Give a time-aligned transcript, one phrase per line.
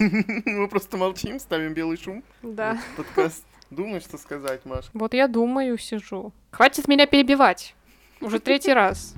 [0.46, 2.24] Мы просто молчим, ставим белый шум.
[2.42, 2.80] Да.
[2.96, 3.44] Подкаст.
[3.70, 4.86] Думаешь, что сказать, Маш?
[4.94, 6.32] Вот я думаю, сижу.
[6.52, 7.74] Хватит меня перебивать.
[8.22, 9.14] Уже третий раз.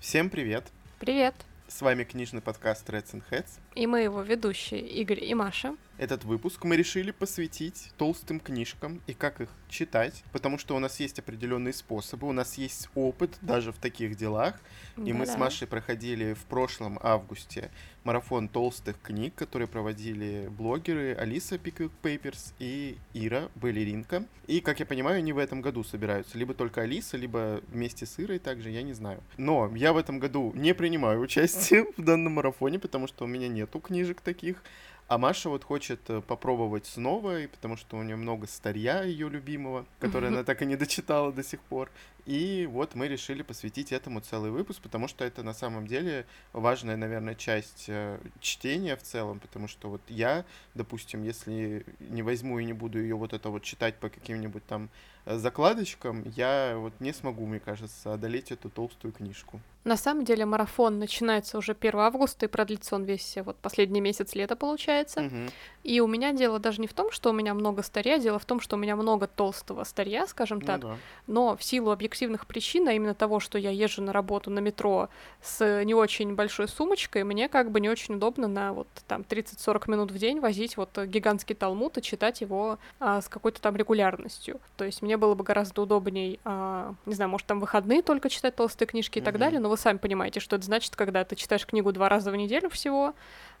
[0.00, 0.70] Всем привет!
[1.00, 1.34] Привет.
[1.76, 3.58] С вами книжный подкаст Reds and Heads.
[3.74, 5.76] И мы его ведущие Игорь и Маша.
[5.96, 10.98] Этот выпуск мы решили посвятить толстым книжкам и как их читать, потому что у нас
[10.98, 14.60] есть определенные способы, у нас есть опыт даже в таких делах.
[14.96, 15.40] И мы с Да-да.
[15.40, 17.70] Машей проходили в прошлом августе
[18.04, 24.24] марафон толстых книг, которые проводили блогеры Алиса Pickwick Papers и Ира Балеринка.
[24.46, 26.36] И, как я понимаю, они в этом году собираются.
[26.36, 29.22] Либо только Алиса, либо вместе с Ирой также, я не знаю.
[29.38, 33.48] Но я в этом году не принимаю участие в данном марафоне, потому что у меня
[33.64, 34.62] нету книжек таких.
[35.06, 39.28] А Маша вот хочет э, попробовать снова, и потому что у нее много старья ее
[39.28, 41.90] любимого, которое она так и не дочитала до сих пор.
[42.26, 46.96] И вот мы решили посвятить этому целый выпуск, потому что это на самом деле важная,
[46.96, 50.44] наверное, часть э, чтения в целом, потому что вот я,
[50.74, 54.88] допустим, если не возьму и не буду ее вот это вот читать по каким-нибудь там
[55.26, 59.60] э, закладочкам, я вот не смогу, мне кажется, одолеть эту толстую книжку.
[59.84, 64.00] На самом деле марафон начинается уже 1 августа и продлится он весь э, вот последний
[64.00, 65.20] месяц лета получается.
[65.20, 65.50] Мгм.
[65.82, 68.46] И у меня дело даже не в том, что у меня много старья, дело в
[68.46, 70.80] том, что у меня много толстого старья, скажем Ну так.
[70.80, 70.96] да.
[71.26, 75.08] Но в силу объективных причин, а именно того, что я езжу на работу на метро
[75.42, 79.90] с не очень большой сумочкой, мне как бы не очень удобно на вот там 30-40
[79.90, 84.60] минут в день возить вот гигантский талмуд и читать его а, с какой-то там регулярностью.
[84.76, 88.54] То есть мне было бы гораздо удобней, а, не знаю, может там выходные только читать
[88.54, 89.40] толстые книжки и так Мгм.
[89.40, 92.36] далее, но вы сами понимаете, что это значит, когда ты читаешь книгу два раза в
[92.36, 93.14] неделю всего,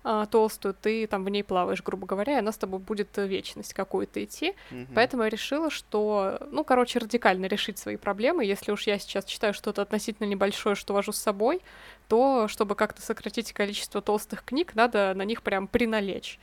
[0.06, 3.26] а, толстую, ты там в ней плаваешь, грубо говоря, и она с тобой будет э,
[3.26, 4.54] вечность какую-то идти.
[4.70, 4.88] Мгм.
[4.94, 8.44] Поэтому я решила, что, ну, короче, радикально решить свои проблемы.
[8.44, 11.62] Если уж я сейчас читаю что-то относительно небольшое, что вожу с собой,
[12.08, 16.38] то, чтобы как-то сократить количество толстых книг, надо на них прям приналечь,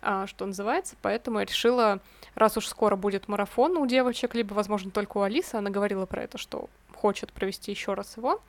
[0.00, 0.96] а, что называется.
[1.02, 2.00] Поэтому я решила,
[2.34, 6.22] раз уж скоро будет марафон у девочек, либо, возможно, только у Алисы, она говорила про
[6.22, 6.70] это, что
[7.02, 8.40] хочет провести еще раз его.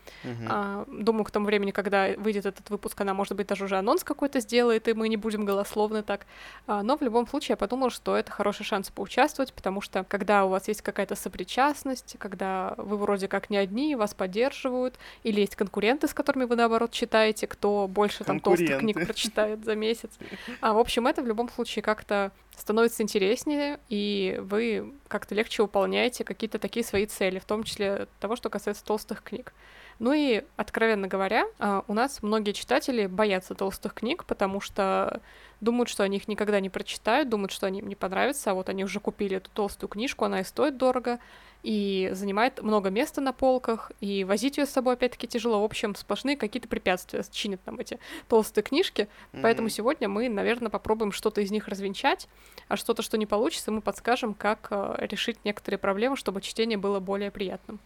[0.47, 4.03] А, думаю, к тому времени, когда выйдет этот выпуск, она, может быть, даже уже анонс
[4.03, 6.27] какой-то сделает, и мы не будем голословны так.
[6.67, 10.45] А, но в любом случае я подумала, что это хороший шанс поучаствовать, потому что когда
[10.45, 15.55] у вас есть какая-то сопричастность, когда вы вроде как не одни, вас поддерживают, или есть
[15.55, 20.11] конкуренты, с которыми вы, наоборот, читаете, кто больше там толстых книг прочитает за месяц.
[20.61, 26.23] А, в общем, это в любом случае как-то становится интереснее, и вы как-то легче выполняете
[26.23, 29.53] какие-то такие свои цели, в том числе того, что касается толстых книг.
[29.99, 35.21] Ну и, откровенно говоря, а, у нас многие читатели боятся толстых книг, потому что
[35.61, 38.69] думают, что они их никогда не прочитают, думают, что они им не понравятся, а вот
[38.69, 41.19] они уже купили эту толстую книжку, она и стоит дорого,
[41.63, 45.61] и занимает много места на полках, и возить ее с собой опять-таки тяжело.
[45.61, 49.07] В общем, сплошные какие-то препятствия чинят нам эти толстые книжки.
[49.31, 49.73] Поэтому Мгм.
[49.73, 52.27] сегодня мы, наверное, попробуем что-то из них развенчать,
[52.67, 56.99] а что-то, что не получится, мы подскажем, как э, решить некоторые проблемы, чтобы чтение было
[56.99, 57.79] более приятным.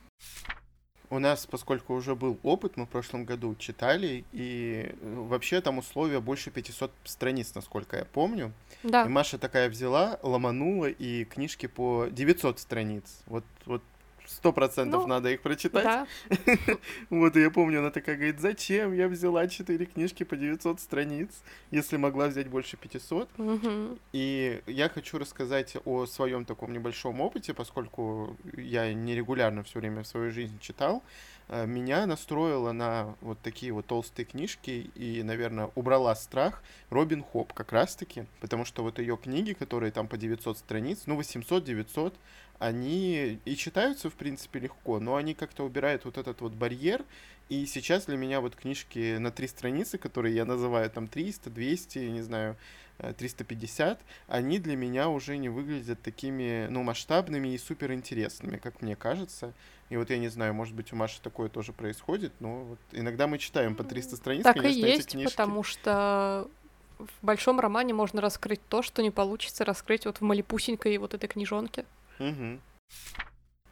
[1.09, 5.77] У нас, поскольку уже был опыт, мы в прошлом году читали, и э, вообще там
[5.77, 8.51] условия больше 500 страниц, насколько я помню.
[8.83, 9.05] Да.
[9.05, 13.21] И Маша такая взяла, ломанула, и книжки по 900 страниц.
[13.27, 13.81] Вот, вот
[14.27, 15.83] сто процентов Ну, надо их прочитать.
[15.83, 16.07] Да,
[17.09, 21.29] Вот, и я помню, она такая говорит, зачем я взяла 4 книжки по 900 страниц,
[21.71, 23.29] если могла взять больше 500.
[23.37, 23.99] мгм.
[24.13, 30.07] И я хочу рассказать о своем таком небольшом опыте, поскольку я нерегулярно все время в
[30.07, 31.03] свою жизнь читал.
[31.49, 37.53] Э, Меня настроила на вот такие вот толстые книжки и, наверное, убрала страх Робин Хоп
[37.53, 42.13] как раз-таки, потому что вот ее книги, которые там по 900 страниц, ну 800-900,
[42.59, 47.03] они и читаются, в принципе, легко, но они как-то убирают вот этот вот барьер,
[47.49, 51.99] и сейчас для меня вот книжки на три страницы, которые я называю там 300, 200,
[51.99, 52.57] не знаю,
[52.99, 58.81] э, 350, они для меня уже не выглядят такими, ну, масштабными и супер интересными, как
[58.81, 59.53] мне кажется.
[59.89, 63.27] И вот я не знаю, может быть, у Маши такое тоже происходит, но вот иногда
[63.27, 65.31] мы читаем по 300 страниц, Так и конечно, эти есть, книжки.
[65.31, 66.49] потому что
[66.97, 71.27] в большом романе можно раскрыть то, что не получится раскрыть вот в малепусенькой вот этой
[71.27, 71.85] книжонке.
[72.19, 72.61] Мгм.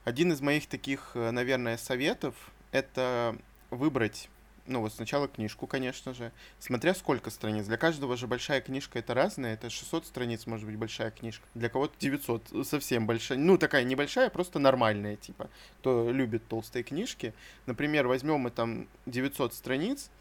[0.04, 2.36] Один из моих таких, э, наверное, советов—
[2.72, 3.36] это
[3.72, 4.30] выбрать,
[4.68, 7.66] ну вот сначала книжку, конечно же, смотря сколько страниц.
[7.66, 11.44] Для каждого же большая книжка— это разное, это 600 страниц, может быть, большая книжка.
[11.56, 15.50] Для кого-то 900, э, совсем большая, ну такая небольшая, просто нормальная, типа,
[15.80, 17.34] кто любит толстые книжки.
[17.66, 20.12] Например, возьмем мы там 900 страниц,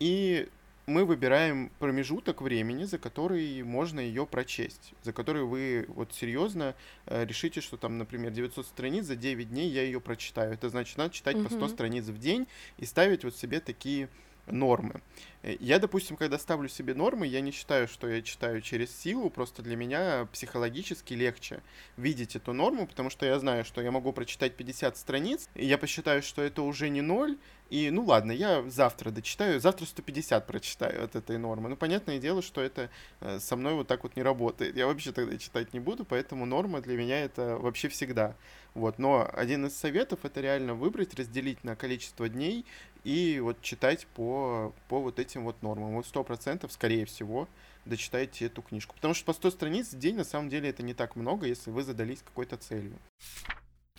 [0.00, 0.48] и
[0.88, 6.74] мы выбираем промежуток времени, за который можно ее прочесть, за который вы вот серьезно
[7.06, 10.54] э, решите, что там, например, 900 страниц за 9 дней я ее прочитаю.
[10.54, 11.44] Это значит, надо читать угу.
[11.44, 12.48] по 100 страниц в день
[12.78, 14.08] и ставить вот себе такие
[14.50, 15.00] нормы.
[15.42, 19.30] Э, я, допустим, когда ставлю себе нормы, я не считаю, что я читаю через силу,
[19.30, 21.62] просто для меня психологически легче
[21.96, 25.78] видеть эту норму, потому что я знаю, что я могу прочитать 50 страниц, и я
[25.78, 27.36] посчитаю, что это уже не ноль,
[27.70, 31.68] и ну ладно, я завтра дочитаю, завтра 150 прочитаю от этой нормы.
[31.68, 32.88] Ну, понятное дело, что это
[33.20, 34.76] э, со мной вот так вот не работает.
[34.76, 38.36] Я вообще тогда читать не буду, поэтому норма для меня это вообще всегда.
[38.74, 42.64] Вот, но один из советов это реально выбрать, разделить на количество дней
[43.04, 45.94] и вот читать по, по вот этим вот нормам.
[45.94, 47.48] Вот сто процентов, скорее всего,
[47.84, 48.94] дочитайте эту книжку.
[48.94, 51.70] Потому что по 100 страниц в день, на самом деле, это не так много, если
[51.70, 52.98] вы задались какой-то целью.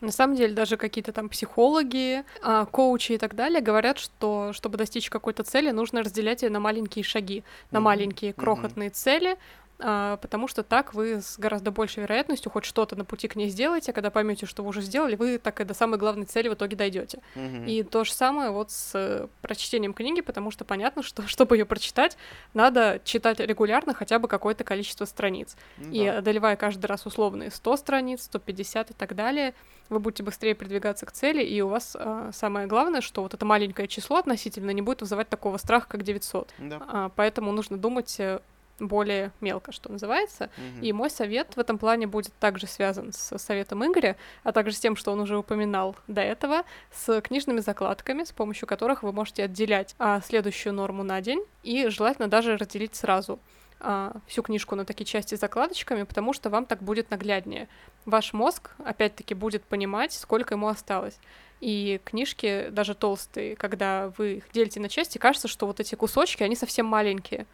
[0.02, 4.78] На самом деле даже какие-то там психологи, а, коучи и так далее говорят, что чтобы
[4.78, 7.82] достичь какой-то цели, нужно разделять ее на маленькие шаги, на mm-hmm.
[7.82, 8.94] маленькие крохотные mm-hmm.
[8.94, 9.38] цели,
[9.80, 13.92] потому что так вы с гораздо большей вероятностью хоть что-то на пути к ней сделаете,
[13.92, 16.54] а когда поймете, что вы уже сделали, вы так и до самой главной цели в
[16.54, 17.20] итоге дойдете.
[17.36, 17.66] Mm-hmm.
[17.68, 22.18] И то же самое вот с прочтением книги, потому что понятно, что чтобы ее прочитать,
[22.54, 25.56] надо читать регулярно хотя бы какое-то количество страниц.
[25.78, 25.92] Mm-hmm.
[25.92, 29.54] И одолевая каждый раз условные 100 страниц, 150 и так далее,
[29.90, 33.46] вы будете быстрее продвигаться к цели, и у вас а, самое главное, что вот это
[33.46, 36.54] маленькое число относительно не будет вызывать такого страха, как 900.
[36.60, 36.82] Да.
[36.88, 38.40] А, поэтому нужно думать э,
[38.88, 40.46] более мелко, что называется.
[40.46, 40.82] Mm-hmm.
[40.82, 44.80] И мой совет в этом плане будет также связан с советом Игоря, а также с
[44.80, 49.44] тем, что он уже упоминал до этого, с книжными закладками, с помощью которых вы можете
[49.44, 53.40] отделять а, следующую норму на день и желательно даже разделить сразу
[53.82, 57.70] а, всю книжку на такие части с закладочками, потому что вам так будет нагляднее.
[58.06, 61.18] Ваш мозг, опять-таки, будет понимать, сколько ему осталось.
[61.62, 66.44] И книжки, даже толстые, когда вы их делите на части, кажется, что вот эти кусочки,
[66.44, 67.46] они совсем маленькие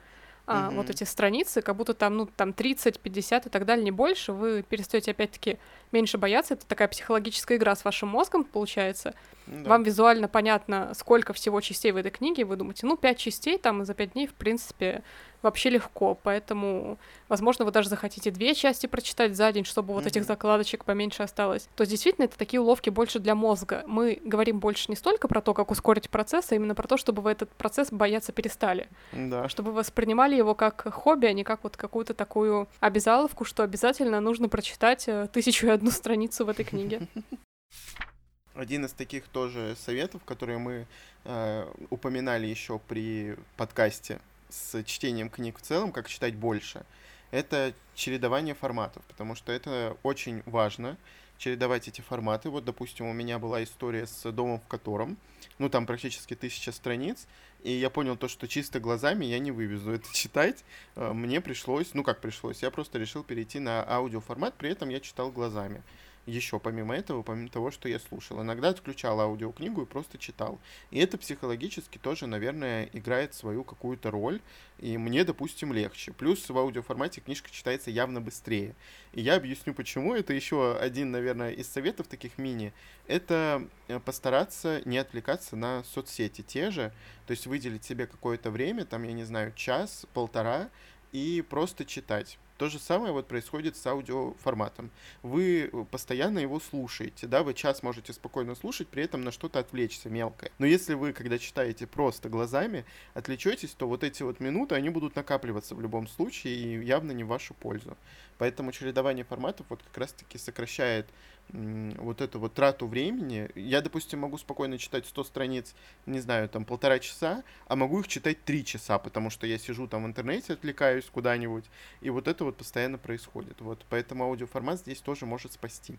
[0.47, 0.75] а, mm-hmm.
[0.75, 4.31] вот эти страницы, как будто там, ну, там 30, 50 и так далее, не больше,
[4.31, 5.57] вы перестаете опять-таки
[5.95, 6.53] меньше бояться.
[6.53, 9.15] Это такая психологическая игра с вашим мозгом, получается.
[9.47, 9.69] Да.
[9.69, 13.85] Вам визуально понятно, сколько всего частей в этой книге, вы думаете, ну, 5 частей, там,
[13.85, 15.03] за 5 дней, в принципе,
[15.45, 16.97] вообще легко, поэтому,
[17.29, 20.07] возможно, вы даже захотите две части прочитать за день, чтобы вот mm-hmm.
[20.07, 21.69] этих закладочек поменьше осталось.
[21.75, 23.83] То есть, действительно, это такие уловки больше для мозга.
[23.85, 27.21] Мы говорим больше не столько про то, как ускорить процесс, а именно про то, чтобы
[27.21, 28.89] вы этот процесс бояться перестали.
[29.11, 29.47] Да.
[29.47, 34.19] Чтобы вы воспринимали его как хобби, а не как вот какую-то такую обязаловку, что обязательно
[34.21, 37.07] нужно прочитать э, тысячу и одну страницу в этой книге.
[38.53, 40.87] Один из таких тоже советов, которые мы
[41.25, 46.85] э, упоминали еще при подкасте с чтением книг в целом, как читать больше,
[47.31, 50.97] это чередование форматов, потому что это очень важно,
[51.37, 52.49] чередовать эти форматы.
[52.49, 55.17] Вот, допустим, у меня была история с домом в котором,
[55.57, 57.27] ну, там практически тысяча страниц,
[57.63, 60.63] и я понял то, что чисто глазами я не вывезу это читать.
[60.95, 64.99] Э, мне пришлось, ну как пришлось, я просто решил перейти на аудиоформат, при этом я
[64.99, 65.83] читал глазами
[66.25, 68.41] еще помимо этого, помимо того, что я слушал.
[68.41, 70.59] Иногда отключал аудиокнигу и просто читал.
[70.91, 74.41] И это психологически тоже, наверное, играет свою какую-то роль.
[74.79, 76.11] И мне, допустим, легче.
[76.11, 78.75] Плюс в аудиоформате книжка читается явно быстрее.
[79.13, 80.15] И я объясню, почему.
[80.15, 82.73] Это еще один, наверное, из советов таких мини.
[83.07, 86.91] Это э, постараться не отвлекаться на соцсети те же.
[87.27, 90.69] То есть выделить себе какое-то время, там, я не знаю, час, полтора,
[91.15, 92.37] и просто читать.
[92.57, 94.89] То же самое вот происходит с аудиоформатом.
[95.23, 99.59] Вы э, постоянно его слушаете, да, вы час можете спокойно слушать, при этом на что-то
[99.59, 100.51] отвлечься мелкое.
[100.57, 105.15] Но если вы, когда читаете просто глазами, отвлечетесь, то вот эти вот минуты, они будут
[105.15, 107.97] накапливаться в любом случае и явно не в вашу пользу.
[108.37, 111.07] Поэтому чередование форматов вот как раз-таки сокращает
[111.49, 113.49] вот эту вот трату времени.
[113.55, 115.75] Я, допустим, могу спокойно читать 100 страниц,
[116.05, 119.87] не знаю, там полтора часа, а могу их читать 3 часа, потому что я сижу
[119.87, 121.65] там в интернете, отвлекаюсь куда-нибудь,
[122.01, 123.61] и вот это вот постоянно происходит.
[123.61, 125.97] Вот, поэтому аудиоформат здесь тоже может спасти.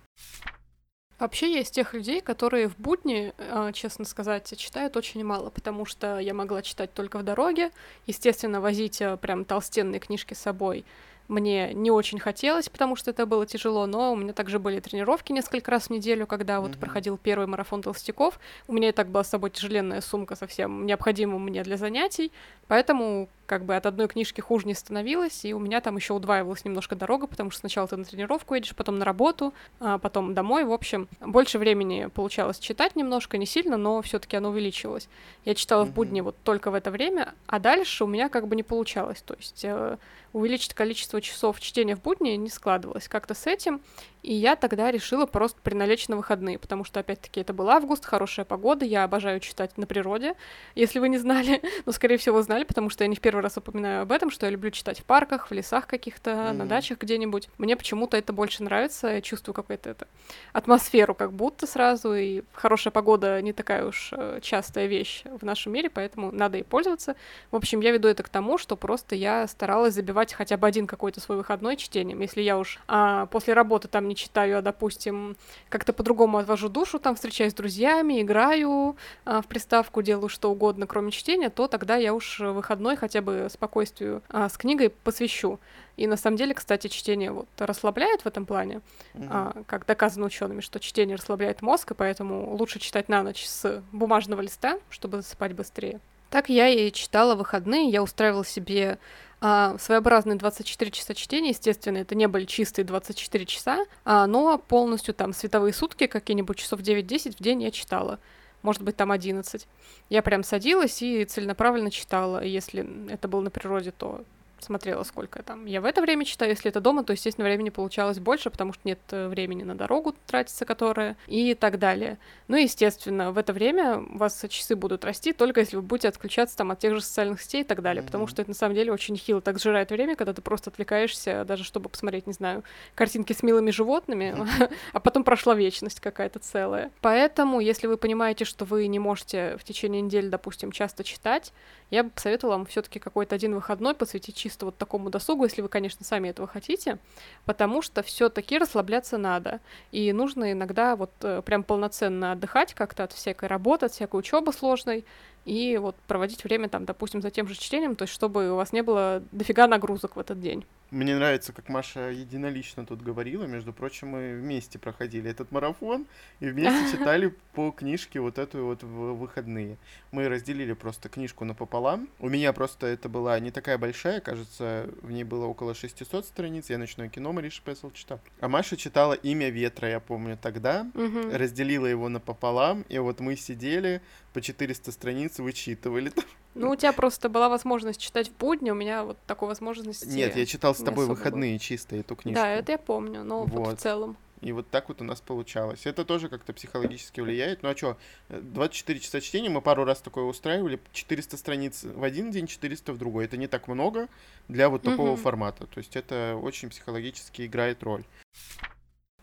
[1.18, 6.18] Вообще есть тех людей, которые в будни, а, честно сказать, читают очень мало, потому что
[6.18, 7.70] я могла читать только в дороге,
[8.06, 10.84] естественно, возить а, прям толстенные книжки с собой
[11.28, 15.32] мне не очень хотелось, потому что это было тяжело, но у меня также были тренировки
[15.32, 16.78] несколько раз в неделю, когда вот mm-hmm.
[16.78, 18.38] проходил первый марафон толстяков.
[18.68, 22.32] У меня и так была с собой тяжеленная сумка со всем необходимым мне для занятий,
[22.68, 26.64] поэтому как бы от одной книжки хуже не становилось, и у меня там еще удваивалась
[26.64, 30.64] немножко дорога, потому что сначала ты на тренировку едешь, потом на работу, а потом домой.
[30.64, 35.08] В общем, больше времени получалось читать немножко, не сильно, но все-таки оно увеличилось.
[35.44, 35.88] Я читала mm-hmm.
[35.88, 39.22] в будни вот только в это время, а дальше у меня как бы не получалось.
[39.22, 39.96] То есть э,
[40.36, 43.80] увеличить количество часов чтения в будни не складывалось как-то с этим,
[44.22, 48.44] и я тогда решила просто приналечь на выходные, потому что, опять-таки, это был август, хорошая
[48.44, 50.34] погода, я обожаю читать на природе,
[50.74, 53.56] если вы не знали, но, скорее всего, знали, потому что я не в первый раз
[53.56, 56.52] упоминаю об этом, что я люблю читать в парках, в лесах каких-то, mm-hmm.
[56.52, 57.48] на дачах где-нибудь.
[57.56, 60.08] Мне почему-то это больше нравится, я чувствую какую-то это
[60.52, 65.72] атмосферу как будто сразу, и хорошая погода не такая уж э, частая вещь в нашем
[65.72, 67.14] мире, поэтому надо и пользоваться.
[67.52, 70.86] В общем, я веду это к тому, что просто я старалась забивать хотя бы один
[70.86, 72.20] какой-то свой выходной чтением.
[72.20, 75.36] Если я уж а, после работы там не читаю, а, допустим,
[75.68, 80.86] как-то по-другому отвожу душу, там встречаюсь с друзьями, играю а, в приставку, делаю что угодно,
[80.86, 85.58] кроме чтения, то тогда я уж выходной хотя бы спокойствию а, с книгой посвящу.
[85.96, 88.80] И на самом деле, кстати, чтение вот расслабляет в этом плане,
[89.14, 89.28] mm-hmm.
[89.30, 93.82] а, как доказано учеными, что чтение расслабляет мозг, и поэтому лучше читать на ночь с
[93.92, 96.00] бумажного листа, чтобы засыпать быстрее.
[96.30, 98.98] Так я и читала выходные, я устраивала себе
[99.40, 105.14] а, своеобразные 24 часа чтения, естественно, это не были чистые 24 часа, а, но полностью
[105.14, 108.18] там световые сутки, какие-нибудь часов 9-10 в день я читала.
[108.62, 109.68] Может быть, там 11.
[110.08, 112.42] Я прям садилась и целенаправленно читала.
[112.42, 114.24] Если это было на природе, то
[114.58, 115.66] смотрела, сколько там.
[115.66, 118.82] Я в это время читаю, если это дома, то, естественно, времени получалось больше, потому что
[118.84, 122.18] нет э, времени на дорогу тратиться, которая, и так далее.
[122.48, 126.56] Ну, естественно, в это время у вас часы будут расти, только если вы будете отключаться
[126.56, 128.06] там от тех же социальных сетей и так далее, mm-hmm.
[128.06, 131.44] потому что это на самом деле очень хило так сжирает время, когда ты просто отвлекаешься,
[131.44, 134.74] даже чтобы посмотреть, не знаю, картинки с милыми животными, mm-hmm.
[134.92, 136.90] а потом прошла вечность какая-то целая.
[137.00, 141.52] Поэтому, если вы понимаете, что вы не можете в течение недели, допустим, часто читать,
[141.90, 145.68] я бы посоветовала вам все-таки какой-то один выходной посвятить чисто вот такому досугу, если вы,
[145.68, 146.98] конечно, сами этого хотите,
[147.44, 149.60] потому что все-таки расслабляться надо.
[149.92, 154.52] И нужно иногда вот э, прям полноценно отдыхать как-то от всякой работы, от всякой учебы
[154.52, 155.04] сложной,
[155.44, 158.72] и вот проводить время там, допустим, за тем же чтением, то есть чтобы у вас
[158.72, 160.64] не было дофига нагрузок в этот день.
[160.90, 163.44] Мне нравится, как Маша единолично тут говорила.
[163.44, 166.06] Между прочим, мы вместе проходили этот марафон
[166.40, 169.78] и вместе читали по книжке вот эту вот в выходные.
[170.12, 172.08] Мы разделили просто книжку напополам.
[172.20, 176.70] У меня просто это была не такая большая, кажется, в ней было около 600 страниц.
[176.70, 178.20] Я «Ночное кино» Мариша Песл читал.
[178.40, 180.86] А Маша читала «Имя ветра», я помню, тогда.
[180.94, 181.30] Угу.
[181.32, 184.02] Разделила его напополам, и вот мы сидели,
[184.36, 186.12] по 400 страниц вычитывали.
[186.54, 190.36] Ну, у тебя просто была возможность читать в будни, у меня вот такой возможности Нет,
[190.36, 191.58] я читал с тобой выходные было.
[191.58, 192.42] чисто эту книжку.
[192.42, 193.66] Да, это я помню, но вот.
[193.66, 194.18] вот в целом.
[194.42, 195.86] И вот так вот у нас получалось.
[195.86, 197.62] Это тоже как-то психологически влияет.
[197.62, 197.96] Ну а что,
[198.28, 200.80] 24 часа чтения мы пару раз такое устраивали.
[200.92, 203.24] 400 страниц в один день, 400 в другой.
[203.24, 204.08] Это не так много
[204.48, 205.16] для вот такого угу.
[205.16, 205.66] формата.
[205.66, 208.04] То есть это очень психологически играет роль.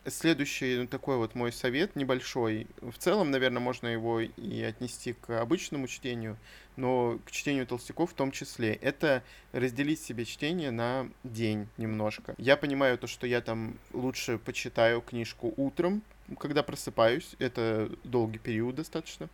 [0.05, 2.67] Следующий ну, такой вот мой совет небольшой.
[2.81, 6.37] В целом, наверное, можно его и отнести к обычному чтению,
[6.75, 8.73] но к чтению толстяков в том числе.
[8.73, 12.35] Это разделить себе чтение на день немножко.
[12.37, 16.01] Я понимаю то, что я там лучше почитаю книжку утром,
[16.37, 17.35] когда просыпаюсь.
[17.39, 19.29] Это долгий период достаточно.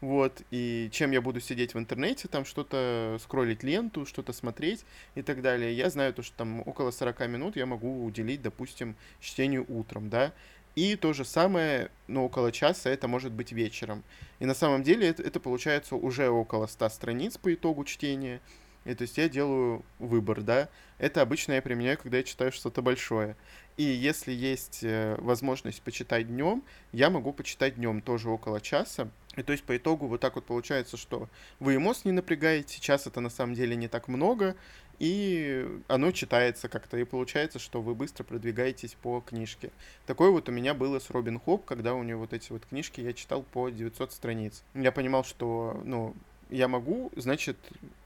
[0.00, 5.20] Вот, и чем я буду сидеть в интернете, там что-то скроллить ленту, что-то смотреть и
[5.20, 5.76] так далее.
[5.76, 10.32] Я знаю то, что там около 40 минут я могу уделить, допустим, чтению утром, да.
[10.74, 14.02] И то же самое, но около часа это может быть вечером.
[14.38, 18.40] И на самом деле это, это получается уже около 100 страниц по итогу чтения.
[18.86, 20.70] И то есть я делаю выбор, да.
[20.96, 23.36] Это обычно я применяю, когда я читаю что-то большое.
[23.76, 29.10] И если есть э, возможность почитать днем, я могу почитать днем тоже около часа.
[29.36, 31.28] И то есть по итогу вот так вот получается, что
[31.60, 34.56] вы и мозг не напрягаете, час это на самом деле не так много,
[34.98, 39.70] и оно читается как-то, и получается, что вы быстро продвигаетесь по книжке.
[40.04, 43.00] Такое вот у меня было с Робин Хоп, когда у него вот эти вот книжки
[43.00, 44.62] я читал по 900 страниц.
[44.74, 46.14] Я понимал, что, ну,
[46.50, 47.56] я могу, значит,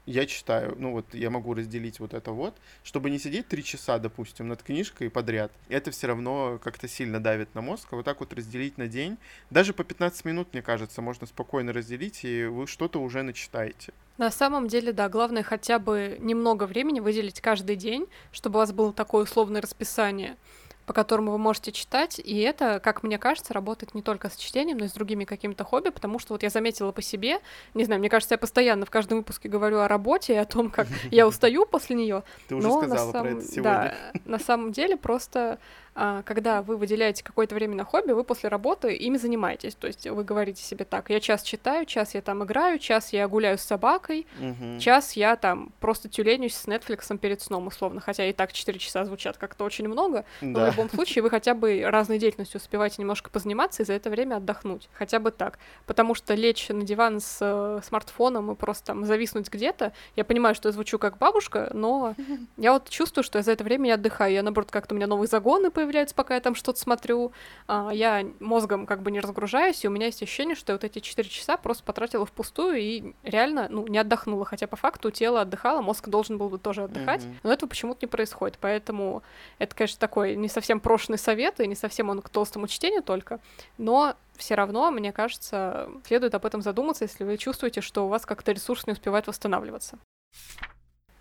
[0.05, 3.97] я читаю, ну вот я могу разделить вот это вот, чтобы не сидеть три часа,
[3.97, 5.51] допустим, над книжкой подряд.
[5.69, 9.17] Это все равно как-то сильно давит на мозг, а вот так вот разделить на день,
[9.49, 13.93] даже по 15 минут, мне кажется, можно спокойно разделить, и вы что-то уже начитаете.
[14.17, 18.71] На самом деле, да, главное хотя бы немного времени выделить каждый день, чтобы у вас
[18.71, 20.37] было такое условное расписание
[20.85, 24.77] по которому вы можете читать, и это, как мне кажется, работает не только с чтением,
[24.77, 27.39] но и с другими какими-то хобби, потому что вот я заметила по себе,
[27.73, 30.69] не знаю, мне кажется, я постоянно в каждом выпуске говорю о работе и о том,
[30.69, 32.23] как я устаю после нее.
[32.47, 33.63] Ты уже сказала про это сегодня.
[33.63, 35.59] Да, на самом деле просто
[36.25, 39.75] когда вы выделяете какое-то время на хобби, вы после работы ими занимаетесь.
[39.75, 43.27] То есть вы говорите себе так, я час читаю, час я там играю, час я
[43.27, 44.79] гуляю с собакой, угу.
[44.79, 48.01] час я там просто тюленюсь с Netflix перед сном, условно.
[48.01, 50.71] Хотя и так 4 часа звучат как-то очень много, но да.
[50.71, 54.35] в любом случае вы хотя бы разной деятельностью успеваете немножко позаниматься и за это время
[54.35, 54.89] отдохнуть.
[54.93, 55.59] Хотя бы так.
[55.85, 60.55] Потому что лечь на диван с э, смартфоном и просто там зависнуть где-то, я понимаю,
[60.55, 62.15] что я звучу как бабушка, но
[62.57, 64.33] я вот чувствую, что я за это время не отдыхаю.
[64.33, 67.31] Я, наоборот, как-то у меня новые загоны появляются, появляются, пока я там что-то смотрю.
[67.67, 70.83] А, я мозгом как бы не разгружаюсь, и у меня есть ощущение, что я вот
[70.83, 74.45] эти 4 часа просто потратила впустую и реально, ну, не отдохнула.
[74.45, 77.35] Хотя по факту тело отдыхало, мозг должен был бы тоже отдыхать, mm-hmm.
[77.43, 78.57] но этого почему-то не происходит.
[78.59, 79.23] Поэтому
[79.59, 83.39] это, конечно, такой не совсем прошенный совет, и не совсем он к толстому чтению только,
[83.77, 88.25] но все равно, мне кажется, следует об этом задуматься, если вы чувствуете, что у вас
[88.25, 89.97] как-то ресурс не успевает восстанавливаться.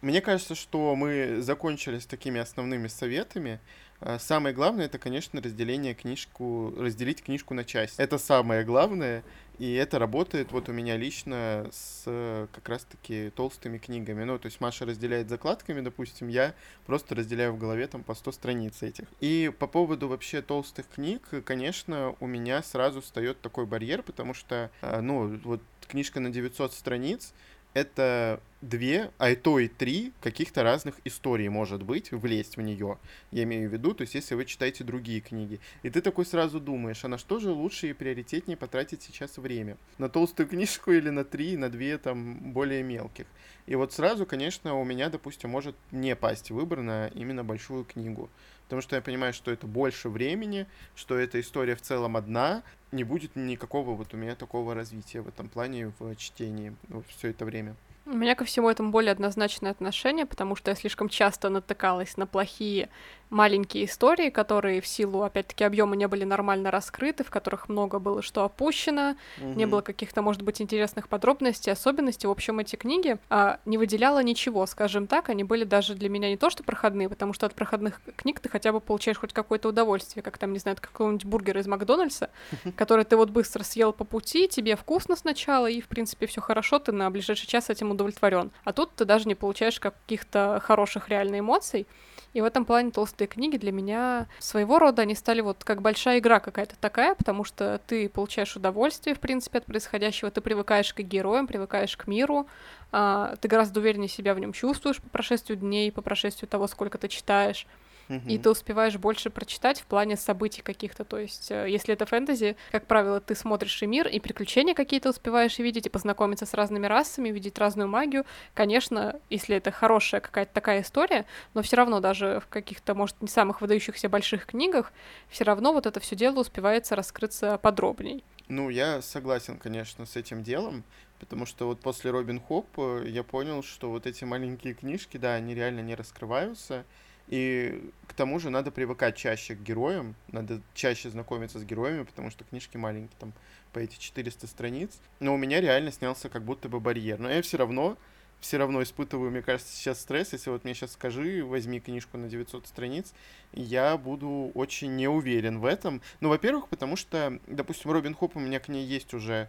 [0.04, 3.58] Мне кажется, что мы закончили с такими основными советами.
[4.06, 7.98] А, самое главное, это, конечно, разделение книжку, разделить книжку на части.
[7.98, 9.24] Это самое главное,
[9.58, 12.04] и это работает вот у меня лично с
[12.52, 14.24] как раз-таки толстыми книгами.
[14.24, 16.52] Ну, то есть Маша разделяет закладками, допустим, я
[16.84, 19.06] просто разделяю в голове там по 100 страниц этих.
[19.20, 24.70] И по поводу вообще толстых книг, конечно, у меня сразу встает такой барьер, потому что,
[24.82, 27.32] а, ну, вот книжка на 900 страниц,
[27.74, 32.98] это две, а и то и три каких-то разных историй, может быть, влезть в нее.
[33.30, 35.60] Я имею в виду, то есть если вы читаете другие книги.
[35.82, 39.76] И ты такой сразу думаешь, а на что же лучше и приоритетнее потратить сейчас время?
[39.98, 43.26] На толстую книжку или на три, на две там более мелких?
[43.66, 48.30] И вот сразу, конечно, у меня, допустим, может не пасть выбор на именно большую книгу.
[48.64, 53.04] Потому что я понимаю, что это больше времени, что эта история в целом одна, не
[53.04, 56.74] будет никакого вот у меня такого развития в этом плане в чтении
[57.08, 57.76] все это время.
[58.06, 62.26] У меня ко всему этому более однозначное отношение, потому что я слишком часто натыкалась на
[62.26, 62.90] плохие
[63.30, 68.22] маленькие истории, которые в силу, опять-таки, объема не были нормально раскрыты, в которых много было
[68.22, 69.48] что опущено, угу.
[69.54, 72.26] не было каких-то, может быть, интересных подробностей, особенностей.
[72.26, 76.30] В общем, эти книги а, не выделяла ничего, скажем так, они были даже для меня
[76.30, 79.68] не то что проходные, потому что от проходных книг ты хотя бы получаешь хоть какое-то
[79.68, 82.30] удовольствие, как там, не знаю, какого-нибудь бургера из Макдональдса,
[82.76, 86.78] который ты вот быстро съел по пути, тебе вкусно сначала, и, в принципе, все хорошо,
[86.78, 88.50] ты на ближайший час этим удовлетворен.
[88.64, 91.86] А тут ты даже не получаешь каких-то хороших реальных эмоций.
[92.32, 96.18] И в этом плане толстые книги для меня своего рода они стали вот как большая
[96.18, 100.98] игра какая-то такая, потому что ты получаешь удовольствие, в принципе, от происходящего, ты привыкаешь к
[101.00, 102.48] героям, привыкаешь к миру,
[102.90, 106.98] а, ты гораздо увереннее себя в нем чувствуешь по прошествию дней, по прошествию того, сколько
[106.98, 107.68] ты читаешь
[108.08, 111.04] и ты успеваешь больше прочитать в плане событий каких-то.
[111.04, 115.10] То есть, э, если это фэнтези, как правило, ты смотришь и мир, и приключения какие-то
[115.10, 118.24] успеваешь видеть, и познакомиться с разными расами, видеть разную магию.
[118.54, 121.24] Конечно, если это хорошая какая-то такая история,
[121.54, 124.92] но все равно даже в каких-то, может, не самых выдающихся больших книгах,
[125.28, 128.24] все равно вот это все дело успевается раскрыться подробней.
[128.48, 130.84] Ну, я согласен, конечно, с этим делом,
[131.18, 135.34] потому что вот после Робин Хоп э, я понял, что вот эти маленькие книжки, да,
[135.34, 136.84] они реально не раскрываются,
[137.28, 142.30] и к тому же надо привыкать чаще к героям, надо чаще знакомиться с героями, потому
[142.30, 143.32] что книжки маленькие, там
[143.72, 144.98] по эти 400 страниц.
[145.20, 147.18] Но у меня реально снялся как будто бы барьер.
[147.18, 147.96] Но я все равно
[148.40, 150.34] все равно испытываю, мне кажется, сейчас стресс.
[150.34, 153.14] Если вот мне сейчас скажи, возьми книжку на 900 страниц,
[153.52, 156.02] я буду очень не уверен в этом.
[156.20, 159.48] Ну, во-первых, потому что, допустим, Робин Хоп, у меня к ней есть уже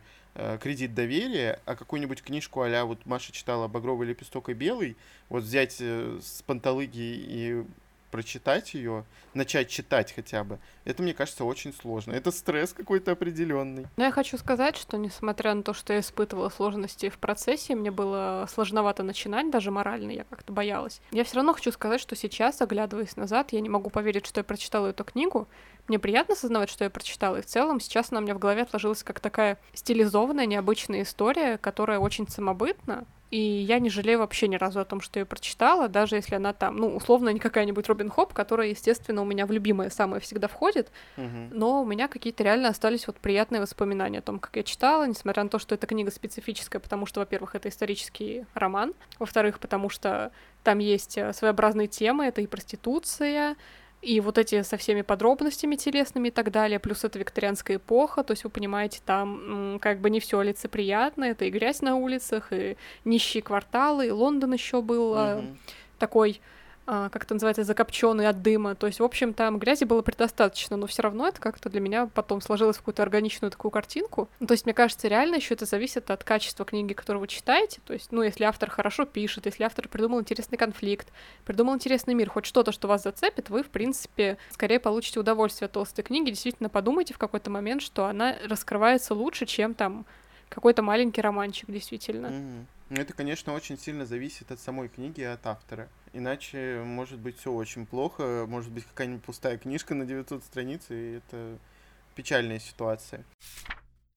[0.62, 4.98] кредит доверия, а какую-нибудь книжку а вот Маша читала «Багровый лепесток и белый»,
[5.30, 7.64] вот взять э, с панталыги и
[8.16, 12.14] прочитать ее, начать читать хотя бы, это, мне кажется, очень сложно.
[12.14, 13.88] Это стресс какой-то определенный.
[13.98, 17.92] Но я хочу сказать, что несмотря на то, что я испытывала сложности в процессе, мне
[17.92, 21.02] было сложновато начинать, даже морально я как-то боялась.
[21.12, 24.46] Я все равно хочу сказать, что сейчас, оглядываясь назад, я не могу поверить, что я
[24.46, 25.50] прочитала эту книгу.
[25.88, 28.64] Мне приятно осознавать, что я прочитала, и в целом сейчас она у меня в голове
[28.64, 34.56] отложилась как такая стилизованная, необычная история, которая очень самобытна, и я не жалею вообще ни
[34.56, 38.10] разу о том, что я прочитала, даже если она там, ну, условно, не какая-нибудь Робин
[38.10, 41.50] Хоп, которая, естественно, у меня в любимое самое всегда входит, uh-huh.
[41.52, 45.44] но у меня какие-то реально остались вот приятные воспоминания о том, как я читала, несмотря
[45.44, 50.32] на то, что эта книга специфическая, потому что, во-первых, это исторический роман, во-вторых, потому что
[50.64, 53.56] там есть э, своеобразные темы, это и проституция,
[54.06, 58.32] и вот эти со всеми подробностями телесными и так далее, плюс это викторианская эпоха, то
[58.32, 62.78] есть вы понимаете, там как бы не все лицеприятно, это и грязь на улицах, и
[63.04, 65.58] нищие кварталы, и Лондон еще был mm-hmm.
[65.98, 66.40] такой
[66.86, 68.76] как это называется, закопченный от дыма.
[68.76, 72.08] То есть, в общем, там грязи было предостаточно, но все равно это как-то для меня
[72.14, 74.30] потом сложилось в какую-то органичную такую картинку.
[74.40, 77.82] Ну, то есть, мне кажется, реально еще это зависит от качества книги, которую вы читаете.
[77.86, 81.08] То есть, ну, если автор хорошо пишет, если автор придумал интересный конфликт,
[81.44, 85.72] придумал интересный мир, хоть что-то, что вас зацепит, вы, в принципе, скорее получите удовольствие от
[85.72, 86.30] толстой книги.
[86.30, 90.06] Действительно, подумайте в какой-то момент, что она раскрывается лучше, чем там
[90.56, 92.28] какой-то маленький романчик, действительно.
[92.28, 92.66] Mm-hmm.
[93.02, 95.90] Это, конечно, очень сильно зависит от самой книги и от автора.
[96.14, 101.18] Иначе может быть все очень плохо, может быть какая-нибудь пустая книжка на 900 страниц, и
[101.18, 101.58] это
[102.16, 103.26] печальная ситуация.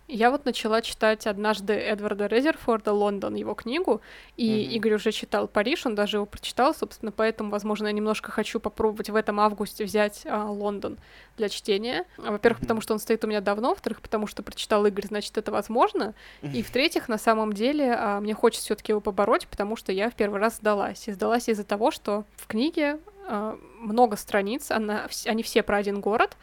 [0.09, 4.01] Я вот начала читать однажды Эдварда Резерфорда «Лондон», его книгу,
[4.39, 4.73] и mm-hmm.
[4.77, 9.11] Игорь уже читал «Париж», он даже его прочитал, собственно, поэтому, возможно, я немножко хочу попробовать
[9.11, 10.97] в этом августе взять а, «Лондон»
[11.37, 12.07] для чтения.
[12.17, 12.63] Во-первых, mm-hmm.
[12.63, 16.15] потому что он стоит у меня давно, во-вторых, потому что прочитал Игорь, значит, это возможно,
[16.41, 16.53] mm-hmm.
[16.55, 20.09] и в-третьих, на самом деле, а, мне хочется все таки его побороть, потому что я
[20.09, 21.07] в первый раз сдалась.
[21.07, 26.01] И сдалась из-за того, что в книге а, много страниц, она, они все про один
[26.01, 26.39] город,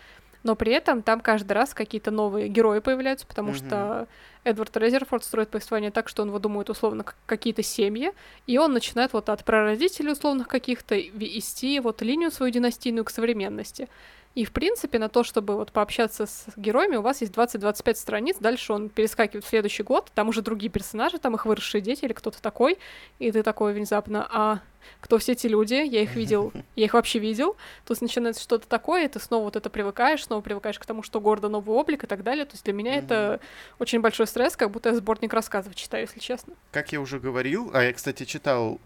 [0.45, 3.67] но при этом там каждый раз какие-то новые герои появляются, потому mm-hmm.
[3.67, 4.07] что
[4.43, 8.13] Эдвард Резерфорд строит повествование так, что он выдумывает условно какие-то семьи,
[8.45, 13.89] и он начинает вот от прародителей условных каких-то вести вот линию свою династийную к современности.
[14.35, 18.35] И, в принципе, на то, чтобы вот пообщаться с героями, у вас есть 20-25 страниц,
[18.37, 22.11] дальше он перескакивает в следующий год, там уже другие персонажи, там их выросшие дети или
[22.11, 22.77] кто-то такой,
[23.17, 24.59] и ты такой внезапно, а
[24.99, 27.55] кто все эти люди, я их видел, я их вообще видел,
[27.87, 31.21] есть начинается что-то такое, и ты снова вот это привыкаешь, снова привыкаешь к тому, что
[31.21, 33.39] города новый облик и так далее, то есть для меня это
[33.79, 36.55] очень большой стресс, как будто я сборник рассказов читаю, если честно.
[36.71, 38.81] Как я уже говорил, а я, кстати, читал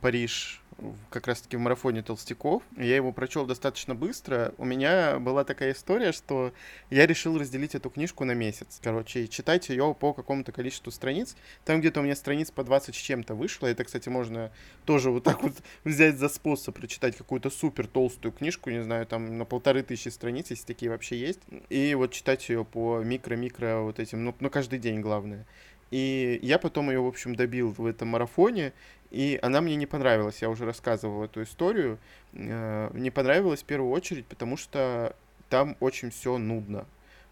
[0.00, 0.61] Париж
[1.10, 2.62] как раз-таки в марафоне толстяков.
[2.76, 4.54] Я его прочел достаточно быстро.
[4.58, 6.52] У меня была такая история, что
[6.90, 8.80] я решил разделить эту книжку на месяц.
[8.82, 11.36] Короче, и читать ее по какому-то количеству страниц.
[11.64, 13.66] Там где-то у меня страниц по 20 с чем-то вышло.
[13.66, 14.50] Это, кстати, можно
[14.84, 15.54] тоже вот так вот
[15.84, 20.50] взять за способ прочитать какую-то супер толстую книжку, не знаю, там на полторы тысячи страниц,
[20.50, 21.40] если такие вообще есть.
[21.68, 25.46] И вот читать ее по микро-микро вот этим, ну, ну каждый день главное.
[25.92, 28.72] И я потом ее, в общем, добил в этом марафоне,
[29.10, 31.98] и она мне не понравилась, я уже рассказывал эту историю.
[32.32, 35.14] Э, не понравилась в первую очередь, потому что
[35.50, 36.86] там очень все нудно.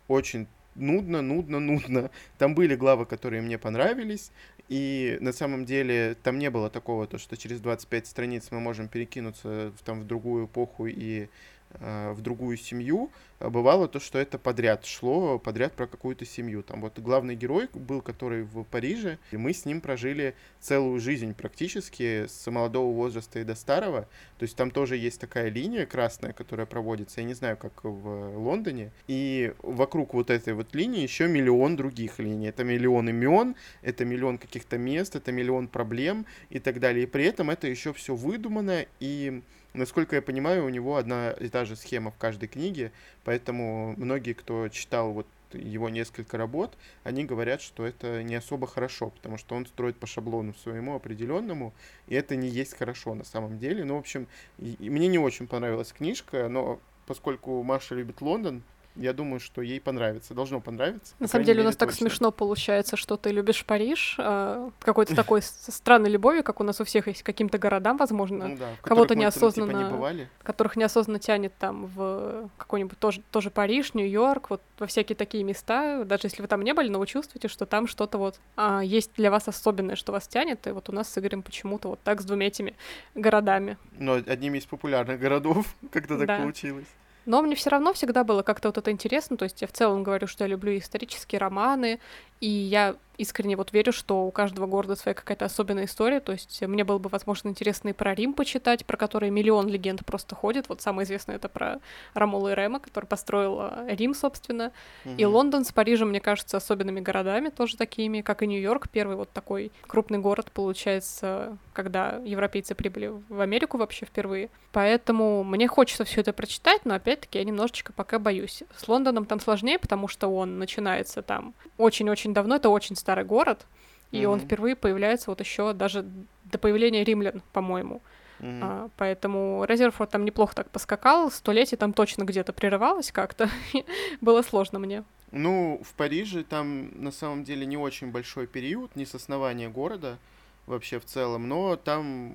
[0.09, 2.11] Очень нудно, нудно, нудно.
[2.37, 4.31] Там были главы, которые мне понравились,
[4.69, 8.89] и на самом деле там не было такого, то, что через 25 страниц мы можем
[8.89, 11.29] перекинуться в, там, в другую эпоху и
[11.79, 13.11] в другую семью.
[13.39, 16.63] А бывало то, что это подряд шло, подряд про какую-то семью.
[16.63, 21.33] Там вот главный герой был, который в Париже, и мы с ним прожили целую жизнь
[21.33, 24.03] практически с молодого возраста и до старого.
[24.39, 28.37] То есть там тоже есть такая линия красная, которая проводится, я не знаю, как в
[28.37, 28.93] Лондоне.
[29.07, 32.49] И вокруг вот этой вот линии еще миллион других линий.
[32.49, 37.05] Это миллион имен, это миллион каких-то мест, это миллион проблем и так далее.
[37.05, 41.49] И при этом это еще все выдумано и Насколько я понимаю, у него одна и
[41.49, 42.93] та же схема в каждой книге,
[43.25, 49.11] поэтому многие, кто читал вот его несколько работ, они говорят, что это не особо хорошо,
[49.11, 51.73] потому что он строит по шаблону своему определенному,
[52.09, 53.85] и это не есть хорошо на самом деле.
[53.85, 54.27] Ну, в общем,
[54.59, 58.63] мне не очень понравилась книжка, но поскольку Маша любит Лондон,
[58.97, 61.15] я думаю, что ей понравится, должно понравиться.
[61.19, 61.87] На самом деле у нас точно.
[61.87, 66.81] так смешно получается, что ты любишь Париж, э, какой-то такой странной любовью, как у нас
[66.81, 70.29] у всех есть каким-то городам, возможно, ну, да, кого-то неосознанно, там, типа, не бывали.
[70.43, 76.05] которых неосознанно тянет там в какой-нибудь тоже, тоже Париж, Нью-Йорк, вот во всякие такие места,
[76.05, 79.13] даже если вы там не были, но вы чувствуете, что там что-то вот а, есть
[79.17, 82.21] для вас особенное, что вас тянет, и вот у нас с Игорем почему-то вот так
[82.21, 82.75] с двумя этими
[83.15, 83.79] городами.
[83.99, 86.39] Но одними из популярных городов, как-то так да.
[86.39, 86.87] получилось.
[87.31, 89.37] Но мне все равно всегда было как-то вот это интересно.
[89.37, 92.01] То есть я в целом говорю, что я люблю исторические романы,
[92.41, 96.21] и я искренне вот верю, что у каждого города своя какая-то особенная история.
[96.21, 100.05] То есть мне было бы, возможно, интересно и про Рим почитать, про который миллион легенд
[100.05, 100.69] просто ходит.
[100.69, 101.81] Вот самое известное это про
[102.15, 104.73] Ромула и Рема, который построил э, Рим, собственно.
[105.05, 105.17] Mm-hmm.
[105.19, 108.89] И Лондон с Парижем, мне кажется, особенными городами, тоже такими, как и Нью-Йорк.
[108.89, 114.49] Первый вот такой крупный город, получается, когда европейцы прибыли в Америку вообще впервые.
[114.73, 118.63] Поэтому мне хочется все это прочитать, но опять-таки я немножечко пока боюсь.
[118.77, 123.67] С Лондоном там сложнее, потому что он начинается там очень-очень давно, это очень старый город,
[124.11, 124.27] и mm-hmm.
[124.27, 126.05] он впервые появляется вот еще даже
[126.45, 128.03] до появления римлян, по-моему.
[128.41, 128.59] Mm-hmm.
[128.63, 133.51] А, поэтому Резерфорд там неплохо так поскакал, столетие там точно где-то прерывалось как-то,
[134.21, 135.05] было сложно мне.
[135.31, 140.19] Ну, в Париже там на самом деле не очень большой период, не с основания города
[140.67, 142.35] вообще в целом, но там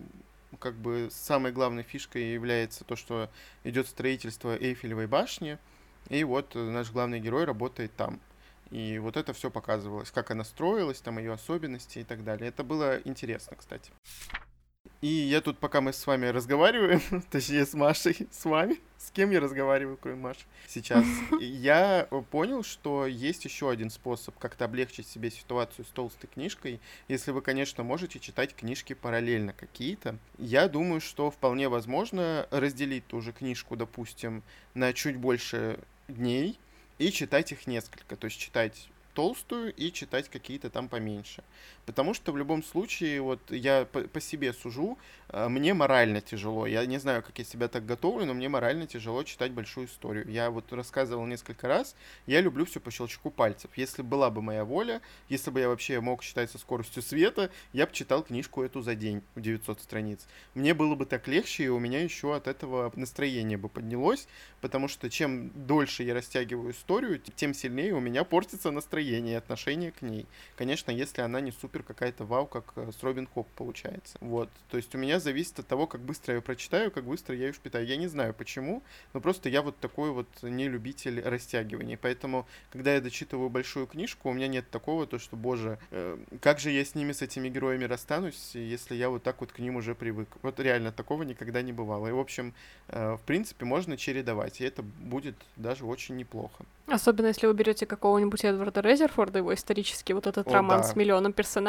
[0.60, 3.30] как бы самой главной фишкой является то, что
[3.64, 5.58] идет строительство Эйфелевой башни,
[6.10, 8.20] и вот наш главный герой работает там.
[8.72, 12.50] И вот это все показывалось, как она строилась, там ее особенности и так далее.
[12.50, 13.92] Это было интересно, кстати.
[15.02, 17.02] И я тут, пока мы с вами разговариваем,
[17.32, 21.06] точнее с Машей, с вами, с кем я разговариваю, кроме Маши, сейчас,
[21.42, 27.32] я понял, что есть еще один способ как-то облегчить себе ситуацию с толстой книжкой, если
[27.32, 30.18] вы, конечно, можете читать книжки параллельно какие-то.
[30.38, 36.58] Я думаю, что вполне возможно разделить ту же книжку, допустим, на чуть больше дней
[36.98, 38.16] и читать их несколько.
[38.16, 41.44] То есть читать толстую и читать какие-то там поменьше.
[41.86, 44.98] Потому что в любом случае, вот я по, по себе сужу,
[45.30, 46.66] а, мне морально тяжело.
[46.66, 50.30] Я не знаю, как я себя так готовлю, но мне морально тяжело читать большую историю.
[50.30, 51.96] Я вот рассказывал несколько раз,
[52.26, 53.72] я люблю все по щелчку пальцев.
[53.76, 57.86] Если была бы моя воля, если бы я вообще мог читать со скоростью света, я
[57.86, 60.28] бы читал книжку эту за день, 900 страниц.
[60.54, 64.28] Мне было бы так легче, и у меня еще от этого настроение бы поднялось,
[64.62, 69.92] потому что чем дольше я растягиваю историю, тем сильнее у меня портится настроение и отношение
[69.92, 70.26] к ней.
[70.56, 74.18] Конечно, если она не супер какая-то вау, как э, с Робин Хоп получается.
[74.22, 74.50] Вот.
[74.70, 77.48] То есть у меня зависит от того, как быстро я ее прочитаю, как быстро я
[77.48, 77.86] ее впитаю.
[77.86, 78.84] Я не знаю почему,
[79.14, 81.98] но просто я вот такой вот не любитель растягиваний.
[81.98, 86.60] Поэтому, когда я дочитываю большую книжку, у меня нет такого, то что, боже, э, как
[86.60, 89.76] же я с ними, с этими героями расстанусь, если я вот так вот к ним
[89.76, 90.30] уже привык.
[90.42, 92.08] Вот реально такого никогда не бывало.
[92.08, 92.54] И, в общем,
[92.88, 96.66] э, в принципе, можно чередовать, и это будет даже очень неплохо.
[96.88, 100.84] Особенно если вы берете какого-нибудь Эдварда Резерфорда, его исторический вот этот О, роман да.
[100.84, 101.65] с миллионом персонажей,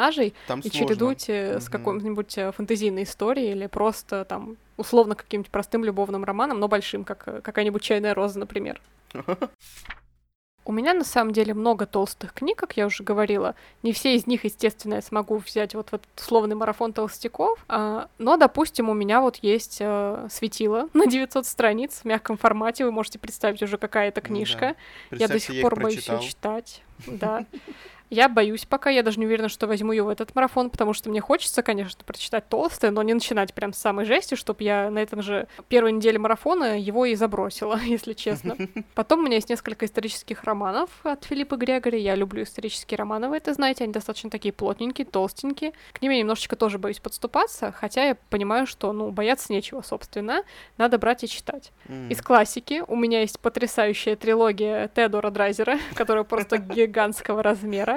[0.47, 0.79] там и сложно.
[0.79, 1.61] чередуете угу.
[1.61, 7.03] с какой-нибудь э, фэнтезийной историей или просто там условно каким-нибудь простым любовным романом, но большим,
[7.03, 8.81] как э, какая-нибудь чайная роза, например.
[10.67, 13.55] У меня на самом деле много толстых книг, как я уже говорила.
[13.83, 17.57] Не все из них, естественно, я смогу взять вот в этот условный марафон толстяков.
[17.69, 22.83] А, но, допустим, у меня вот есть а, светило на 900 страниц в мягком формате.
[22.83, 24.75] Вы можете представить уже, какая это книжка.
[25.09, 25.23] Ну, да.
[25.23, 26.83] Я до сих пор боюсь ее читать.
[27.07, 27.45] Да.
[28.09, 31.09] Я боюсь пока, я даже не уверена, что возьму ее в этот марафон, потому что
[31.09, 34.99] мне хочется, конечно, прочитать толстое, но не начинать прям с самой жести, чтобы я на
[34.99, 38.55] этом же первой неделе марафона его и забросила, если честно.
[38.95, 41.99] Потом у меня есть несколько исторических романов от Филиппа Грегори.
[41.99, 45.73] Я люблю исторические романы, вы это знаете, они достаточно такие плотненькие, толстенькие.
[45.91, 50.43] К ним я немножечко тоже боюсь подступаться, хотя я понимаю, что, ну, бояться нечего, собственно.
[50.77, 51.71] Надо брать и читать.
[52.09, 57.96] Из классики у меня есть потрясающая трилогия Теодора Драйзера, которая просто гигантского размера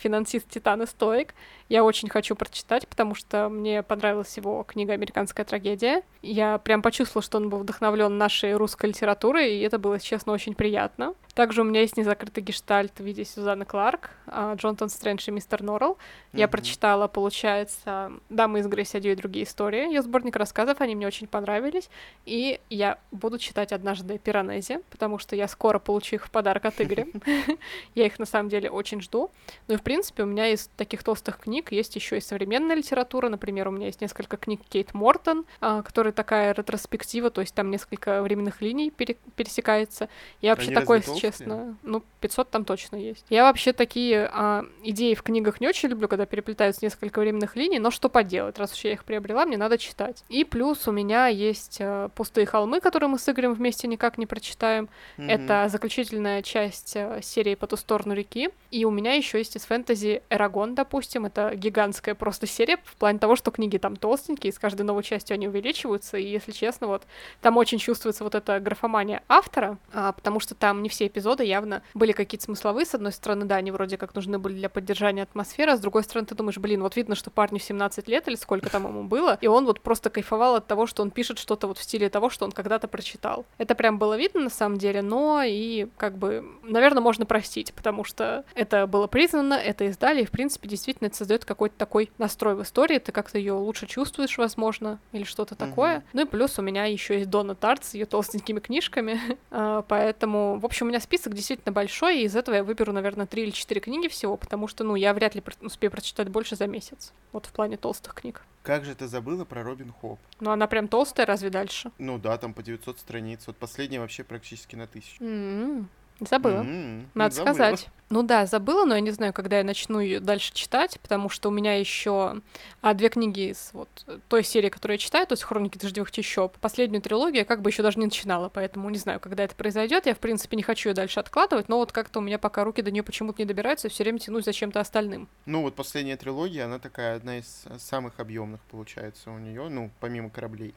[0.00, 1.34] финансист Титан и Стоик.
[1.68, 6.02] Я очень хочу прочитать, потому что мне понравилась его книга «Американская трагедия».
[6.22, 10.54] Я прям почувствовала, что он был вдохновлен нашей русской литературой, и это было, честно, очень
[10.54, 11.14] приятно.
[11.34, 15.62] Также у меня есть незакрытый гештальт в виде Сюзанны Кларк, а, Джонатан Стрэндж и Мистер
[15.62, 15.92] Норрелл.
[15.92, 16.38] Mm-hmm.
[16.38, 19.86] Я прочитала, получается, «Дамы из Грейсадью» и другие истории.
[19.86, 21.88] Ее сборник рассказов, они мне очень понравились.
[22.26, 26.80] И я буду читать однажды «Пиранези», потому что я скоро получу их в подарок от
[26.80, 27.06] Игоря.
[27.94, 29.30] Я их, на самом деле, очень жду.
[29.68, 33.28] Ну и, в принципе, у меня из таких толстых книг есть еще и современная литература.
[33.28, 37.72] Например, у меня есть несколько книг Кейт Мортон, а, которая такая ретроспектива, то есть там
[37.72, 40.08] несколько временных линий пере- пересекается.
[40.42, 43.26] Я вообще Они такой, если честно, ну, 500 там точно есть.
[43.30, 47.80] Я вообще такие а, идеи в книгах не очень люблю, когда переплетаются несколько временных линий,
[47.80, 50.22] но что поделать, раз уж я их приобрела, мне надо читать.
[50.28, 54.26] И плюс у меня есть а, «Пустые холмы», которые мы с Игорем вместе никак не
[54.26, 54.88] прочитаем.
[55.18, 55.30] Mm-hmm.
[55.30, 58.50] Это заключительная часть а, серии «По ту сторону реки».
[58.70, 63.20] И у меня еще есть из фэнтези «Эрагон», допустим, это гигантская просто серия в плане
[63.20, 67.04] того, что книги там толстенькие, с каждой новой частью они увеличиваются, и, если честно, вот
[67.40, 71.84] там очень чувствуется вот эта графомания автора, а, потому что там не все эпизоды явно
[71.94, 75.70] были какие-то смысловые, с одной стороны, да, они вроде как нужны были для поддержания атмосферы,
[75.70, 78.70] а с другой стороны, ты думаешь, блин, вот видно, что парню 17 лет или сколько
[78.70, 81.78] там ему было, и он вот просто кайфовал от того, что он пишет что-то вот
[81.78, 83.46] в стиле того, что он когда-то прочитал.
[83.58, 88.02] Это прям было видно на самом деле, но и как бы, наверное, можно простить, потому
[88.02, 92.54] что это было признано, это издали, и в принципе действительно это создает какой-то такой настрой
[92.54, 95.98] в истории, ты как-то ее лучше чувствуешь, возможно, или что-то такое.
[95.98, 96.04] Mm-hmm.
[96.12, 99.20] Ну и плюс у меня еще есть Дона Тарт с ее толстенькими книжками,
[99.50, 103.26] а, поэтому, в общем, у меня список действительно большой, и из этого я выберу, наверное,
[103.26, 106.66] три или четыре книги всего, потому что, ну, я вряд ли успею прочитать больше за
[106.66, 108.42] месяц, вот в плане толстых книг.
[108.62, 110.18] Как же ты забыла про Робин Хоп?
[110.38, 111.90] Ну, она прям толстая, разве дальше?
[111.98, 113.44] Ну да, там по 900 страниц.
[113.46, 115.22] Вот последняя вообще практически на тысячу.
[115.22, 115.84] Mm-hmm.
[116.20, 116.62] Забыла.
[116.62, 117.06] Mm-hmm.
[117.14, 117.54] Надо забыла.
[117.54, 117.88] сказать.
[118.12, 121.48] Ну да, забыла, но я не знаю, когда я начну ее дальше читать, потому что
[121.48, 122.40] у меня еще
[122.82, 123.88] а, две книги из вот
[124.28, 126.58] той серии, которую я читаю, то есть Хроники дождевых чащоб.
[126.58, 130.06] Последнюю трилогию я как бы еще даже не начинала, поэтому не знаю, когда это произойдет.
[130.06, 132.82] Я, в принципе, не хочу ее дальше откладывать, но вот как-то у меня пока руки
[132.82, 135.28] до нее почему-то не добираются, все время тянусь за чем-то остальным.
[135.46, 140.30] Ну вот последняя трилогия, она такая одна из самых объемных получается у нее, ну, помимо
[140.30, 140.74] кораблей.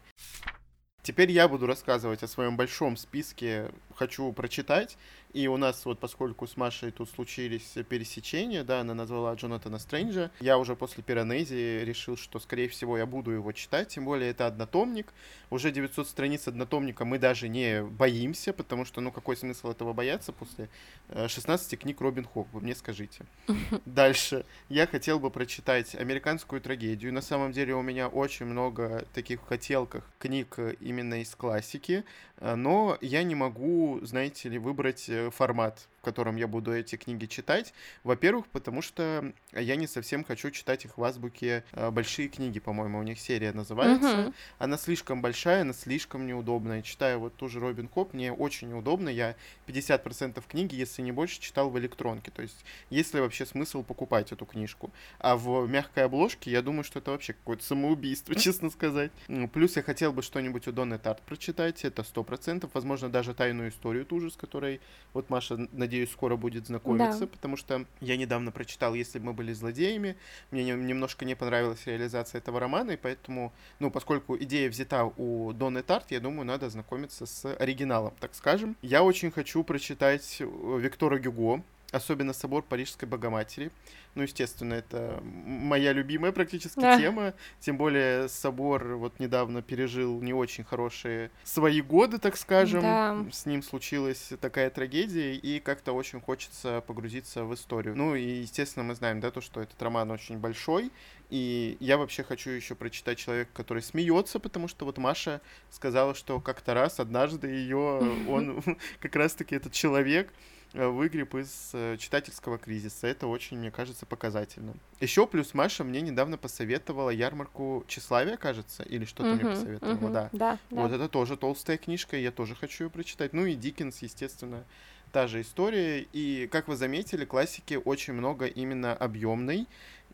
[1.04, 4.98] Теперь я буду рассказывать о своем большом списке «Хочу прочитать».
[5.34, 10.30] И у нас вот, поскольку с Машей тут случились пересечения, да, она назвала Джонатана Стрэнджа,
[10.40, 14.46] я уже после Пиранези решил, что, скорее всего, я буду его читать, тем более это
[14.46, 15.12] однотомник.
[15.50, 20.32] Уже 900 страниц однотомника мы даже не боимся, потому что, ну, какой смысл этого бояться
[20.32, 20.70] после
[21.10, 23.26] 16 э, книг Робин Хук, вы мне скажите.
[23.86, 24.46] Дальше.
[24.70, 27.12] Я хотел бы прочитать «Американскую трагедию».
[27.12, 30.60] На самом деле у меня очень много таких хотелках книг
[30.94, 32.04] именно из классики,
[32.38, 37.26] э, но я не могу, знаете ли, выбрать э, формат котором я буду эти книги
[37.26, 37.74] читать.
[38.04, 43.00] Во-первых, потому что я не совсем хочу читать их в азбуке э, большие книги, по-моему,
[43.00, 44.08] у них серия называется.
[44.08, 44.34] Uh-huh.
[44.60, 46.82] Она слишком большая, она слишком неудобная.
[46.82, 49.10] Читаю вот ту же Робин Хоп, мне очень неудобно.
[49.10, 49.36] Я
[49.68, 52.32] 50% книги, если не больше, читал в электронке.
[52.32, 54.92] То есть, есть ли вообще смысл покупать эту книжку?
[55.20, 59.12] А в мягкой обложке, я думаю, что это вообще какое-то самоубийство, честно сказать.
[59.54, 62.70] Плюс я хотел бы что-нибудь у Донны Тарт прочитать, это 100%.
[62.74, 64.82] Возможно, даже тайную историю ту же, с которой
[65.14, 67.28] вот Маша, надеюсь, надеюсь, скоро будет знакомиться, да.
[67.28, 70.16] потому что я недавно прочитал «Если бы мы были злодеями»,
[70.50, 75.84] мне немножко не понравилась реализация этого романа, и поэтому, ну, поскольку идея взята у Донны
[75.84, 78.76] Тарт, я думаю, надо знакомиться с оригиналом, так скажем.
[78.82, 80.46] Я очень хочу прочитать э,
[80.80, 81.62] Виктора Гюго,
[81.94, 83.72] особенно собор Парижской Богоматери.
[84.16, 86.98] Ну, естественно, это моя любимая практически да.
[86.98, 87.34] тема.
[87.60, 92.82] Тем более собор вот недавно пережил не очень хорошие свои годы, так скажем.
[92.82, 93.26] Да.
[93.32, 97.96] С ним случилась такая трагедия, и как-то очень хочется погрузиться в историю.
[97.96, 100.92] Ну, и, естественно, мы знаем, да, то, что этот роман очень большой,
[101.30, 106.40] и я вообще хочу еще прочитать человека, который смеется, потому что вот Маша сказала, что
[106.40, 107.78] как-то раз однажды ее
[108.30, 108.64] он
[109.00, 110.32] как раз-таки этот человек
[110.74, 113.08] выгреб из э, читательского кризиса.
[113.08, 114.74] Это очень, мне кажется, показательно.
[115.00, 120.30] Еще плюс Маша мне недавно посоветовала ярмарку тщеславия, кажется, или что-то мне посоветовала, да.
[120.34, 120.60] да.
[120.70, 120.96] Вот да.
[120.96, 123.34] это тоже толстая книжка, я тоже хочу ее прочитать.
[123.34, 124.64] Ну и Диккенс, естественно,
[125.12, 126.06] та же история.
[126.12, 129.68] И, как вы заметили, классики очень много именно объемной.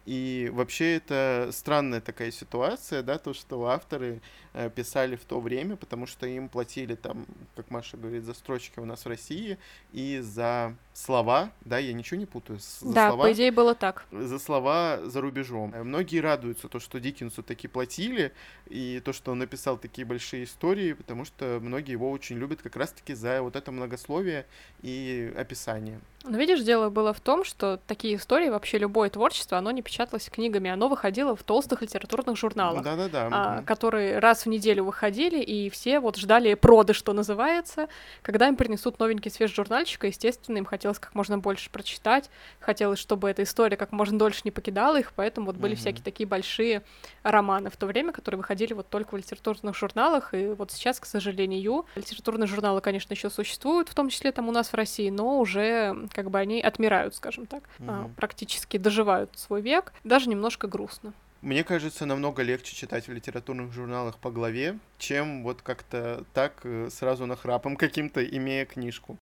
[0.10, 4.22] И вообще это странная такая ситуация, да, то, что авторы
[4.54, 8.80] э, писали в то время, потому что им платили там, как Маша говорит, за строчки
[8.80, 9.60] у нас в России
[9.93, 12.58] и за слова, да, я ничего не путаю.
[12.58, 14.08] За да, слова, по идее было так.
[14.12, 15.76] За слова за рубежом.
[15.84, 18.34] Многие радуются то, что Диккенсу таки платили,
[18.67, 22.76] и то, что он написал такие большие истории, потому что многие его очень любят как
[22.76, 24.48] раз-таки за вот это многословие
[24.82, 26.00] и описание.
[26.24, 30.30] Но видишь, дело было в том, что такие истории, вообще любое творчество, оно не печаталось
[30.30, 33.28] книгами, оно выходило в толстых литературных журналах, да-да-да.
[33.32, 37.90] А, которые раз в неделю выходили, и все вот ждали проды, что называется,
[38.22, 42.30] когда им принесут новенький свежий журнальчик, и, естественно, им хотелось как можно больше прочитать,
[42.62, 45.78] хотелось, чтобы эта история как можно дольше не покидала их, поэтому вот были mm-hmm.
[45.78, 46.82] всякие такие большие
[47.24, 51.06] романы в то время, которые выходили вот только в литературных журналах, и вот сейчас, к
[51.06, 55.40] сожалению, литературные журналы, конечно, еще существуют, в том числе там у нас в России, но
[55.40, 58.12] уже как бы они отмирают, скажем так, угу.
[58.16, 59.88] практически доживают свой век.
[60.04, 61.13] Даже немножко грустно.
[61.41, 66.89] Мне кажется, намного легче читать в литературных журналах по главе, чем вот как-то так э,
[66.91, 69.17] сразу нахрапом каким-то, имея книжку.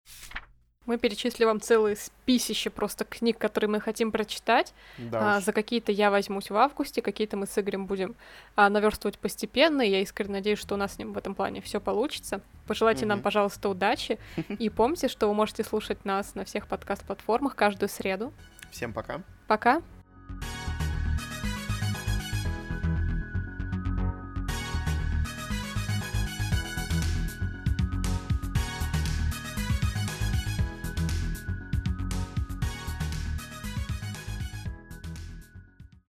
[0.87, 4.73] Мы перечислили вам целые списище просто книг, которые мы хотим прочитать.
[4.99, 8.15] Да а, за какие-то я возьмусь в августе, какие-то мы с Игорем будем
[8.55, 9.83] а, наверстывать постепенно.
[9.83, 12.41] И я искренне надеюсь, что у нас с ним в этом плане все получится.
[12.69, 13.09] Пожелайте mm-hmm.
[13.09, 14.19] нам, пожалуйста, удачи.
[14.61, 18.33] И помните, что вы можете слушать нас на всех подкаст-платформах каждую среду.
[18.71, 19.23] Всем пока.
[19.49, 19.83] Пока.